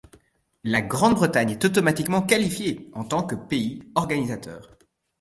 La 0.63 0.81
Grande-Bretagne 0.81 1.51
est 1.51 1.63
automatiquement 1.63 2.23
qualifiée 2.23 2.89
en 2.93 3.03
tant 3.03 3.23
que 3.23 3.35
pays 3.35 3.83
organisateur. 3.93 4.75